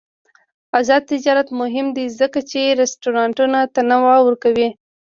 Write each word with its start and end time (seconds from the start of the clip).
آزاد 0.79 1.01
تجارت 1.11 1.47
مهم 1.61 1.87
دی 1.95 2.05
ځکه 2.19 2.39
چې 2.49 2.77
رستورانټونه 2.81 3.59
تنوع 3.75 4.17
ورکوي. 4.23 4.69